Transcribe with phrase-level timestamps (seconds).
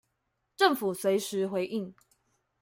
[0.57, 1.93] 政府隨時回應